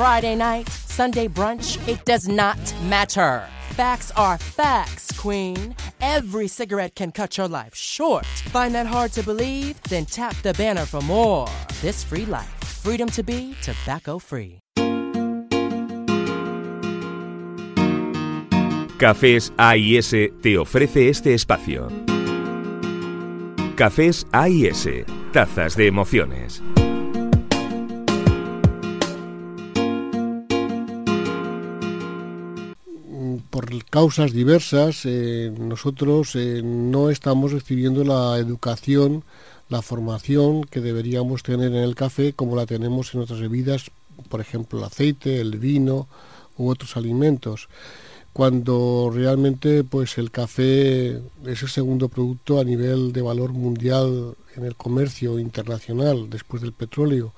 Friday 0.00 0.34
night, 0.34 0.66
Sunday 0.70 1.28
brunch, 1.28 1.76
it 1.86 2.02
does 2.06 2.26
not 2.26 2.56
matter. 2.84 3.46
Facts 3.76 4.10
are 4.16 4.38
facts, 4.38 5.12
Queen. 5.12 5.76
Every 6.00 6.48
cigarette 6.48 6.94
can 6.94 7.12
cut 7.12 7.36
your 7.36 7.48
life 7.48 7.74
short. 7.74 8.24
Find 8.48 8.74
that 8.74 8.86
hard 8.86 9.12
to 9.12 9.22
believe? 9.22 9.78
Then 9.90 10.06
tap 10.06 10.34
the 10.42 10.54
banner 10.54 10.86
for 10.86 11.02
more. 11.02 11.46
This 11.82 12.02
free 12.02 12.24
life. 12.24 12.48
Freedom 12.82 13.10
to 13.10 13.22
be 13.22 13.54
tobacco 13.60 14.18
free. 14.18 14.60
Cafés 18.96 19.52
AIS 19.58 20.10
te 20.40 20.56
ofrece 20.56 21.10
este 21.10 21.34
espacio. 21.34 21.88
Cafés 23.76 24.24
AIS, 24.32 25.04
tazas 25.34 25.76
de 25.76 25.88
emociones. 25.88 26.62
Causas 33.90 34.32
diversas, 34.32 35.04
eh, 35.04 35.52
nosotros 35.58 36.36
eh, 36.36 36.62
no 36.62 37.10
estamos 37.10 37.50
recibiendo 37.50 38.04
la 38.04 38.38
educación, 38.38 39.24
la 39.68 39.82
formación 39.82 40.62
que 40.64 40.80
deberíamos 40.80 41.42
tener 41.42 41.72
en 41.72 41.82
el 41.82 41.96
café 41.96 42.32
como 42.32 42.54
la 42.54 42.66
tenemos 42.66 43.12
en 43.14 43.20
otras 43.20 43.40
bebidas, 43.40 43.90
por 44.28 44.40
ejemplo 44.40 44.78
el 44.78 44.84
aceite, 44.84 45.40
el 45.40 45.58
vino 45.58 46.06
u 46.56 46.70
otros 46.70 46.96
alimentos. 46.96 47.68
Cuando 48.32 49.10
realmente 49.12 49.82
pues 49.82 50.16
el 50.18 50.30
café 50.30 51.20
es 51.46 51.62
el 51.62 51.68
segundo 51.68 52.08
producto 52.08 52.60
a 52.60 52.64
nivel 52.64 53.12
de 53.12 53.22
valor 53.22 53.52
mundial 53.52 54.36
en 54.56 54.64
el 54.64 54.76
comercio 54.76 55.40
internacional 55.40 56.30
después 56.30 56.62
del 56.62 56.72
petróleo 56.72 57.32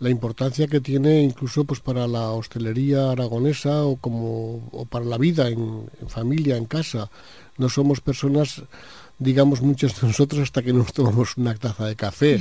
la 0.00 0.08
importancia 0.08 0.66
que 0.66 0.80
tiene 0.80 1.22
incluso 1.22 1.64
pues 1.64 1.80
para 1.80 2.08
la 2.08 2.30
hostelería 2.30 3.10
aragonesa 3.12 3.84
o 3.84 3.96
como 3.96 4.68
o 4.72 4.86
para 4.86 5.04
la 5.04 5.18
vida 5.18 5.48
en, 5.48 5.88
familia 6.08 6.56
en 6.56 6.64
casa. 6.64 7.10
No 7.58 7.68
somos 7.68 8.00
personas 8.00 8.62
digamos 9.18 9.60
muchos 9.60 10.00
de 10.00 10.06
nosotros 10.06 10.40
hasta 10.40 10.62
que 10.62 10.72
nos 10.72 10.94
tomamos 10.94 11.36
una 11.36 11.54
taza 11.54 11.84
de 11.84 11.94
café. 11.96 12.40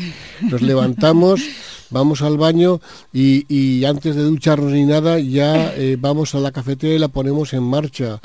Nos 0.49 0.61
levantamos 0.61 1.41
vamos 1.89 2.21
al 2.21 2.37
baño 2.37 2.79
y, 3.11 3.83
antes 3.83 4.15
de 4.15 4.23
ducharnos 4.23 4.71
ni 4.71 4.85
nada 4.85 5.19
ya 5.19 5.75
eh, 5.75 5.97
vamos 5.99 6.35
a 6.35 6.39
la 6.39 6.53
cafetera 6.53 6.93
y 6.95 6.99
la 6.99 7.09
ponemos 7.09 7.53
en 7.53 7.63
marcha. 7.63 8.21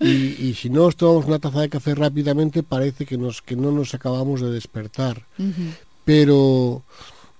Y, 0.00 0.54
si 0.54 0.70
no 0.70 0.84
nos 0.84 0.96
tomamos 0.96 1.26
una 1.26 1.38
taza 1.38 1.60
de 1.60 1.68
café 1.68 1.94
rápidamente 1.94 2.62
parece 2.62 3.04
que 3.04 3.18
nos 3.18 3.42
que 3.42 3.54
no 3.54 3.70
nos 3.70 3.92
acabamos 3.92 4.40
de 4.40 4.50
despertar. 4.50 5.26
Pero 6.06 6.84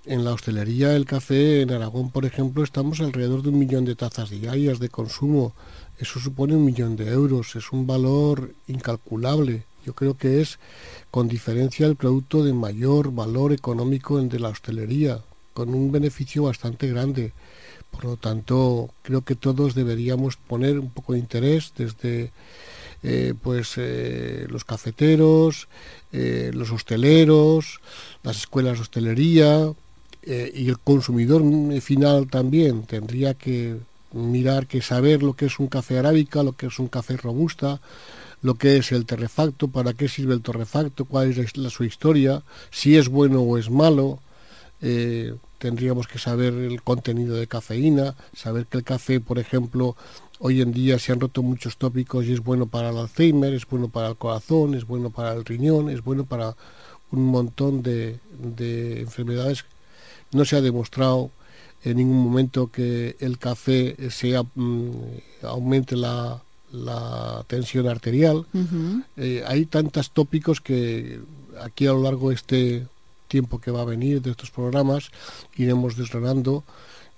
en 0.05 0.23
la 0.23 0.33
hostelería, 0.33 0.95
el 0.95 1.05
café 1.05 1.61
en 1.61 1.71
Aragón, 1.71 2.09
por 2.09 2.25
ejemplo, 2.25 2.63
estamos 2.63 2.99
alrededor 2.99 3.43
de 3.43 3.49
un 3.49 3.59
millón 3.59 3.85
de 3.85 3.95
tazas 3.95 4.29
diarias 4.29 4.79
de 4.79 4.89
consumo. 4.89 5.53
Eso 5.97 6.19
supone 6.19 6.55
un 6.55 6.65
millón 6.65 6.95
de 6.95 7.09
euros, 7.09 7.55
es 7.55 7.71
un 7.71 7.85
valor 7.85 8.53
incalculable. 8.67 9.65
Yo 9.85 9.93
creo 9.93 10.15
que 10.17 10.41
es, 10.41 10.59
con 11.11 11.27
diferencia, 11.27 11.85
el 11.87 11.95
producto 11.95 12.43
de 12.43 12.53
mayor 12.53 13.11
valor 13.11 13.53
económico 13.53 14.19
en 14.19 14.29
de 14.29 14.39
la 14.39 14.49
hostelería, 14.49 15.21
con 15.53 15.73
un 15.73 15.91
beneficio 15.91 16.43
bastante 16.43 16.87
grande. 16.87 17.33
Por 17.91 18.05
lo 18.05 18.17
tanto, 18.17 18.89
creo 19.01 19.23
que 19.23 19.35
todos 19.35 19.75
deberíamos 19.75 20.37
poner 20.37 20.79
un 20.79 20.89
poco 20.89 21.13
de 21.13 21.19
interés 21.19 21.73
desde 21.75 22.31
eh, 23.01 23.33
pues 23.41 23.73
eh, 23.77 24.45
los 24.49 24.65
cafeteros, 24.65 25.67
eh, 26.11 26.51
los 26.53 26.71
hosteleros, 26.71 27.79
las 28.23 28.37
escuelas 28.37 28.75
de 28.75 28.81
hostelería, 28.81 29.73
eh, 30.31 30.51
y 30.53 30.69
el 30.69 30.77
consumidor 30.77 31.41
final 31.81 32.27
también 32.27 32.83
tendría 32.83 33.33
que 33.33 33.77
mirar, 34.13 34.67
que 34.67 34.79
saber 34.79 35.23
lo 35.23 35.33
que 35.33 35.47
es 35.47 35.57
un 35.57 35.65
café 35.65 35.97
arábica, 35.97 36.43
lo 36.43 36.53
que 36.53 36.67
es 36.67 36.77
un 36.77 36.87
café 36.87 37.17
robusta, 37.17 37.81
lo 38.43 38.53
que 38.53 38.77
es 38.77 38.91
el 38.91 39.07
terrefacto, 39.07 39.69
para 39.69 39.93
qué 39.93 40.07
sirve 40.07 40.35
el 40.35 40.43
torrefacto, 40.43 41.05
cuál 41.05 41.31
es 41.31 41.57
la, 41.57 41.71
su 41.71 41.83
historia, 41.83 42.43
si 42.69 42.95
es 42.95 43.09
bueno 43.09 43.41
o 43.41 43.57
es 43.57 43.71
malo. 43.71 44.19
Eh, 44.83 45.33
tendríamos 45.57 46.07
que 46.07 46.19
saber 46.19 46.53
el 46.53 46.83
contenido 46.83 47.35
de 47.35 47.47
cafeína, 47.47 48.13
saber 48.35 48.67
que 48.67 48.77
el 48.77 48.83
café, 48.83 49.19
por 49.19 49.39
ejemplo, 49.39 49.95
hoy 50.37 50.61
en 50.61 50.71
día 50.71 50.99
se 50.99 51.11
han 51.11 51.21
roto 51.21 51.41
muchos 51.41 51.77
tópicos 51.77 52.25
y 52.25 52.33
es 52.33 52.41
bueno 52.41 52.67
para 52.67 52.91
el 52.91 52.97
Alzheimer, 52.97 53.55
es 53.55 53.65
bueno 53.65 53.87
para 53.87 54.09
el 54.09 54.15
corazón, 54.15 54.75
es 54.75 54.85
bueno 54.85 55.09
para 55.09 55.33
el 55.33 55.43
riñón, 55.43 55.89
es 55.89 56.03
bueno 56.03 56.23
para 56.25 56.55
un 57.09 57.25
montón 57.25 57.81
de 57.81 58.19
enfermedades 59.01 59.65
no 60.31 60.45
se 60.45 60.55
ha 60.55 60.61
demostrado 60.61 61.31
en 61.83 61.97
ningún 61.97 62.17
momento 62.17 62.67
que 62.67 63.15
el 63.19 63.37
café 63.37 63.95
sea 64.09 64.43
mm, 64.43 64.91
aumente 65.43 65.95
la, 65.95 66.41
tensión 67.47 67.87
arterial. 67.87 68.45
Eh, 69.17 69.43
hay 69.47 69.65
tantos 69.65 70.11
tópicos 70.11 70.61
que 70.61 71.19
aquí 71.61 71.87
a 71.87 71.93
lo 71.93 72.03
largo 72.03 72.29
de 72.29 72.35
este 72.35 72.87
tiempo 73.27 73.59
que 73.59 73.71
va 73.71 73.81
a 73.81 73.85
venir 73.85 74.21
de 74.21 74.31
estos 74.31 74.51
programas 74.51 75.09
iremos 75.55 75.95
desgranando 75.95 76.63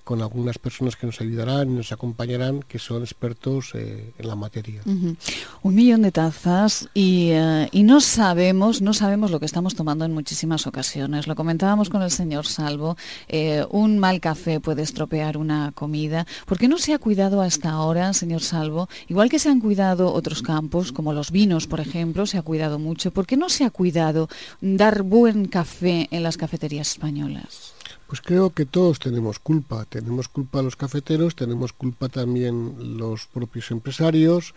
con 0.04 0.22
algunas 0.22 0.58
personas 0.58 0.96
que 0.96 1.06
nos 1.06 1.22
ayudarán 1.22 1.72
y 1.72 1.76
nos 1.76 1.92
acompañarán, 1.92 2.64
que 2.64 2.80
son 2.80 3.04
expertos 3.04 3.72
eh, 3.76 4.14
en 4.18 4.28
la 4.28 4.36
materia. 4.36 4.82
Un 4.86 5.76
millón 5.76 6.02
de 6.02 6.12
tazas 6.12 6.90
eh, 6.96 7.70
y, 7.72 7.84
no 7.84 8.02
sabemos, 8.02 8.82
no 8.82 8.94
sabemos 8.94 9.32
lo 9.32 9.40
que 9.40 9.46
estamos 9.46 9.76
tomando 9.76 10.06
en 10.06 10.14
muchísimas 10.14 10.66
ocasiones. 10.68 11.28
Lo 11.28 11.36
comentábamos 11.36 11.90
con 11.90 12.02
el 12.02 12.12
señor 12.12 12.48
Salvo. 12.48 12.98
Eh, 13.28 13.66
un 13.70 14.00
mal 14.00 14.20
café 14.20 14.60
puede 14.60 14.82
estropear 14.82 15.38
una 15.38 15.72
comida. 15.74 16.26
¿Por 16.46 16.58
qué 16.58 16.68
no 16.68 16.78
se 16.78 16.94
ha 16.94 17.00
cuidado 17.00 17.42
hasta 17.42 17.70
ahora, 17.70 18.14
señor 18.14 18.42
Salvo? 18.42 18.90
Igual 19.08 19.30
que 19.30 19.40
se 19.40 19.50
han 19.50 19.60
cuidado 19.60 20.14
otros 20.14 20.42
campos, 20.42 20.92
como 20.92 21.14
los 21.14 21.32
vinos, 21.32 21.68
por 21.68 21.80
ejemplo, 21.80 22.26
se 22.26 22.38
ha 22.38 22.42
cuidado 22.42 22.80
mucho. 22.80 23.12
¿Por 23.12 23.28
qué 23.28 23.38
no 23.38 23.50
se 23.50 23.66
ha 23.66 23.70
cuidado 23.70 24.30
dar 24.62 25.04
buen 25.04 25.48
café 25.48 26.08
en 26.12 26.24
las 26.24 26.38
cafeterías 26.38 26.90
españolas? 26.90 27.74
Pues 28.12 28.20
creo 28.20 28.50
que 28.50 28.66
todos 28.66 29.00
tenemos 29.00 29.40
culpa. 29.40 29.86
Tenemos 29.86 30.28
culpa 30.28 30.62
los 30.62 30.76
cafeteros, 30.76 31.34
tenemos 31.34 31.72
culpa 31.72 32.10
también 32.10 32.98
los 32.98 33.28
propios 33.28 33.72
empresarios 33.72 34.54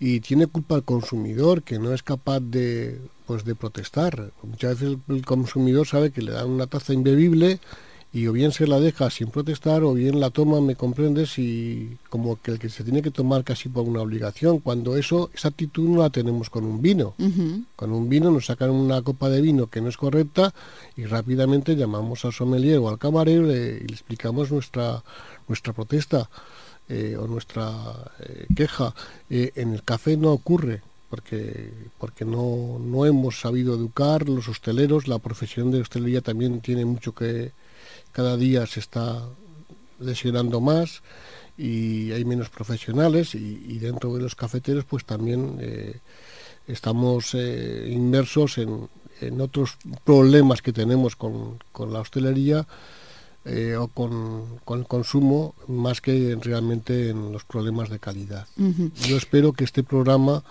y 0.00 0.18
tiene 0.18 0.48
culpa 0.48 0.74
el 0.74 0.82
consumidor 0.82 1.62
que 1.62 1.78
no 1.78 1.94
es 1.94 2.02
capaz 2.02 2.40
de 2.40 3.00
pues 3.24 3.44
de 3.44 3.54
protestar. 3.54 4.32
Muchas 4.42 4.80
veces 4.80 4.98
el 5.06 5.24
consumidor 5.24 5.86
sabe 5.86 6.10
que 6.10 6.22
le 6.22 6.32
dan 6.32 6.50
una 6.50 6.66
taza 6.66 6.92
imbebible 6.92 7.60
y 8.10 8.26
o 8.26 8.32
bien 8.32 8.52
se 8.52 8.66
la 8.66 8.80
deja 8.80 9.10
sin 9.10 9.28
protestar 9.28 9.82
o 9.82 9.92
bien 9.92 10.18
la 10.18 10.30
toma, 10.30 10.60
me 10.60 10.76
comprendes, 10.76 11.38
y 11.38 11.98
como 12.08 12.40
que 12.40 12.52
el 12.52 12.58
que 12.58 12.70
se 12.70 12.82
tiene 12.82 13.02
que 13.02 13.10
tomar 13.10 13.44
casi 13.44 13.68
por 13.68 13.84
una 13.84 14.00
obligación, 14.00 14.60
cuando 14.60 14.96
eso, 14.96 15.30
esa 15.34 15.48
actitud 15.48 15.88
no 15.88 16.02
la 16.02 16.10
tenemos 16.10 16.48
con 16.48 16.64
un 16.64 16.80
vino. 16.80 17.14
Con 17.76 17.92
un 17.92 18.08
vino 18.08 18.30
nos 18.30 18.46
sacan 18.46 18.70
una 18.70 19.02
copa 19.02 19.28
de 19.28 19.42
vino 19.42 19.66
que 19.66 19.82
no 19.82 19.88
es 19.88 19.96
correcta 19.96 20.54
y 20.96 21.04
rápidamente 21.04 21.76
llamamos 21.76 22.24
al 22.24 22.32
sommelier 22.32 22.78
o 22.78 22.88
al 22.88 22.98
camarero 22.98 23.44
y 23.52 23.86
le 23.86 23.94
explicamos 23.94 24.50
nuestra, 24.50 25.02
nuestra 25.46 25.74
protesta 25.74 26.30
eh, 26.88 27.14
o 27.18 27.26
nuestra 27.26 27.70
eh, 28.20 28.46
queja. 28.56 28.94
Eh, 29.28 29.52
en 29.56 29.74
el 29.74 29.82
café 29.82 30.16
no 30.16 30.32
ocurre 30.32 30.80
porque 31.10 31.70
porque 31.98 32.24
no, 32.24 32.78
no 32.78 33.04
hemos 33.04 33.40
sabido 33.40 33.74
educar 33.74 34.28
los 34.28 34.48
hosteleros, 34.48 35.08
la 35.08 35.18
profesión 35.18 35.70
de 35.70 35.80
hostelería 35.80 36.20
también 36.20 36.60
tiene 36.60 36.84
mucho 36.84 37.14
que, 37.14 37.52
cada 38.12 38.36
día 38.36 38.66
se 38.66 38.80
está 38.80 39.22
lesionando 40.00 40.60
más 40.60 41.02
y 41.56 42.12
hay 42.12 42.24
menos 42.24 42.48
profesionales 42.50 43.34
y, 43.34 43.78
dentro 43.78 44.14
de 44.14 44.22
los 44.22 44.36
cafeteros 44.36 44.84
pues 44.84 45.04
también 45.04 45.58
eh, 45.60 45.98
estamos 46.68 47.34
eh, 47.34 47.88
inmersos 47.90 48.58
en, 48.58 48.88
otros 49.40 49.78
problemas 50.04 50.62
que 50.62 50.72
tenemos 50.72 51.16
con, 51.16 51.58
la 51.90 51.98
hostelería 51.98 52.68
eh, 53.44 53.74
o 53.74 53.88
con, 53.88 54.60
el 54.68 54.86
consumo 54.86 55.56
más 55.66 56.00
que 56.00 56.38
realmente 56.40 57.10
en 57.10 57.32
los 57.32 57.42
problemas 57.42 57.88
de 57.88 57.98
calidad. 57.98 58.46
Yo 59.08 59.16
espero 59.16 59.52
que 59.52 59.64
este 59.64 59.82
programa 59.82 60.44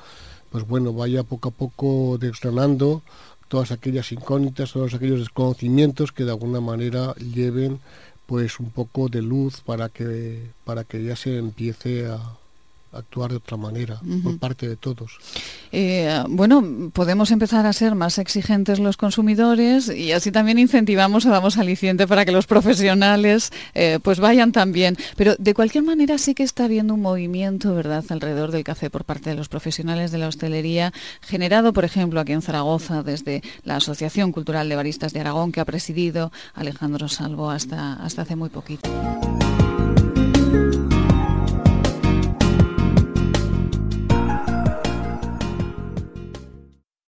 pues 0.51 0.67
bueno 0.67 0.91
vaya 0.91 1.23
poco 1.23 1.49
a 1.49 1.51
poco 1.51 2.17
desgranando 2.19 3.03
todas 3.47 3.71
aquellas 3.71 4.11
incógnitas, 4.11 4.73
todos 4.73 4.93
aquellos 4.93 5.19
desconocimientos 5.19 6.11
que 6.11 6.25
de 6.25 6.31
alguna 6.31 6.61
manera 6.61 7.13
lleven 7.15 7.79
pues 8.25 8.59
un 8.59 8.71
poco 8.71 9.07
de 9.07 9.21
luz 9.21 9.61
para 9.61 9.89
que 9.89 10.51
para 10.65 10.83
que 10.83 11.03
ya 11.03 11.15
se 11.15 11.37
empiece 11.37 12.07
a, 12.07 12.19
actuar 12.91 13.31
de 13.31 13.37
otra 13.37 13.57
manera 13.57 13.99
por 14.23 14.37
parte 14.39 14.67
de 14.67 14.75
todos. 14.75 15.17
Eh, 15.71 16.23
bueno, 16.29 16.91
podemos 16.93 17.31
empezar 17.31 17.65
a 17.65 17.73
ser 17.73 17.95
más 17.95 18.17
exigentes 18.17 18.79
los 18.79 18.97
consumidores 18.97 19.89
y 19.89 20.11
así 20.11 20.31
también 20.31 20.59
incentivamos 20.59 21.25
o 21.25 21.29
damos 21.29 21.57
aliciente 21.57 22.07
para 22.07 22.25
que 22.25 22.31
los 22.31 22.47
profesionales 22.47 23.51
eh, 23.73 23.99
pues 24.01 24.19
vayan 24.19 24.51
también. 24.51 24.97
Pero 25.15 25.35
de 25.37 25.53
cualquier 25.53 25.83
manera 25.83 26.17
sí 26.17 26.33
que 26.33 26.43
está 26.43 26.65
habiendo 26.65 26.93
un 26.93 27.01
movimiento, 27.01 27.73
¿verdad?, 27.73 28.03
alrededor 28.09 28.51
del 28.51 28.63
café 28.63 28.89
por 28.89 29.05
parte 29.05 29.29
de 29.29 29.35
los 29.35 29.49
profesionales 29.49 30.11
de 30.11 30.17
la 30.17 30.27
hostelería, 30.27 30.93
generado, 31.21 31.73
por 31.73 31.85
ejemplo, 31.85 32.19
aquí 32.19 32.33
en 32.33 32.41
Zaragoza 32.41 33.03
desde 33.03 33.41
la 33.63 33.77
Asociación 33.77 34.31
Cultural 34.31 34.69
de 34.69 34.75
Baristas 34.75 35.13
de 35.13 35.19
Aragón 35.19 35.51
que 35.51 35.59
ha 35.59 35.65
presidido 35.65 36.31
Alejandro 36.53 37.07
Salvo 37.07 37.49
hasta, 37.49 37.93
hasta 37.93 38.23
hace 38.23 38.35
muy 38.35 38.49
poquito. 38.49 38.89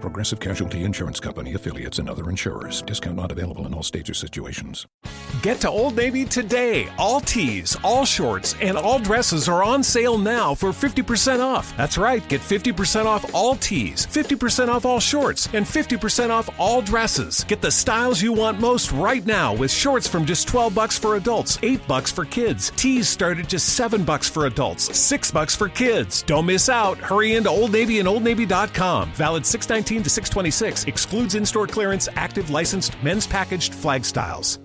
Progressive 0.00 0.38
Casualty 0.38 0.84
Insurance 0.84 1.18
Company 1.18 1.54
affiliates 1.54 1.98
and 1.98 2.08
other 2.08 2.30
insurers. 2.30 2.82
Discount 2.82 3.16
not 3.16 3.32
available 3.32 3.66
in 3.66 3.74
all 3.74 3.82
states 3.82 4.08
or 4.08 4.14
situations. 4.14 4.86
Get 5.42 5.60
to 5.60 5.68
Old 5.70 5.96
Navy 5.96 6.24
today. 6.24 6.88
All 6.98 7.20
tees, 7.20 7.76
all 7.82 8.04
shorts, 8.04 8.54
and 8.60 8.76
all 8.76 8.98
dresses 8.98 9.48
are 9.48 9.62
on 9.62 9.82
sale 9.82 10.18
now 10.18 10.54
for 10.54 10.70
50% 10.70 11.40
off. 11.40 11.76
That's 11.76 11.98
right, 11.98 12.26
get 12.28 12.40
50% 12.40 13.06
off 13.06 13.34
all 13.34 13.56
tees, 13.56 14.06
50% 14.06 14.68
off 14.68 14.84
all 14.84 15.00
shorts, 15.00 15.48
and 15.52 15.66
50% 15.66 16.30
off 16.30 16.48
all 16.58 16.80
dresses. 16.80 17.44
Get 17.44 17.60
the 17.60 17.70
styles 17.70 18.22
you 18.22 18.32
want 18.32 18.60
most 18.60 18.92
right 18.92 19.24
now 19.26 19.54
with 19.54 19.70
shorts 19.70 20.06
from 20.06 20.24
just 20.24 20.48
12 20.48 20.74
bucks 20.74 20.98
for 20.98 21.16
adults, 21.16 21.58
8 21.62 21.86
bucks 21.88 22.12
for 22.12 22.24
kids. 22.24 22.70
Tees 22.76 23.08
start 23.08 23.38
at 23.38 23.48
just 23.48 23.74
7 23.76 24.04
bucks 24.04 24.28
for 24.28 24.46
adults, 24.46 24.96
6 24.96 25.30
bucks 25.30 25.56
for 25.56 25.68
kids. 25.68 26.22
Don't 26.22 26.46
miss 26.46 26.68
out. 26.68 26.98
Hurry 26.98 27.34
into 27.34 27.50
Old 27.50 27.72
Navy 27.72 27.98
and 27.98 28.08
OldNavy.com. 28.08 29.12
Valid 29.12 29.44
619 29.46 29.87
to 30.02 30.10
626. 30.10 30.84
Excludes 30.84 31.34
in-store 31.34 31.66
clearance, 31.66 32.08
active 32.16 32.50
licensed 32.50 32.92
men's 33.02 33.26
packaged 33.26 33.74
flag 33.74 34.04
styles. 34.04 34.58